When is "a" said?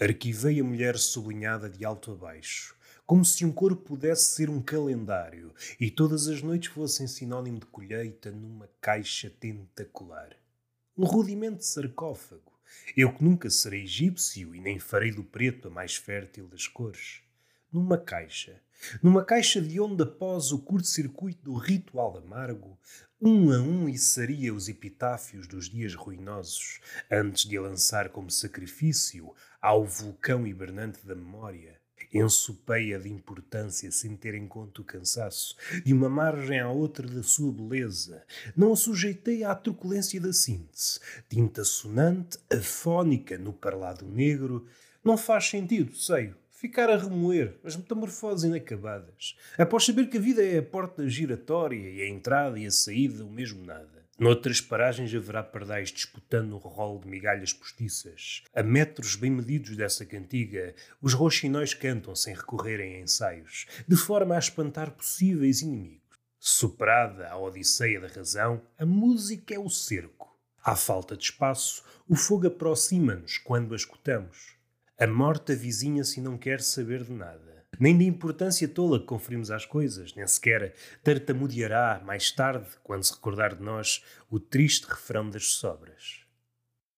0.60-0.64, 2.12-2.14, 15.66-15.70, 23.52-23.58, 27.58-27.60, 38.72-38.76, 46.90-46.96, 50.16-50.20, 50.58-50.62, 52.02-52.08, 52.66-52.70, 58.52-58.60, 62.96-63.00, 64.34-64.40, 67.28-67.38, 68.76-68.84, 73.74-73.76, 74.98-75.06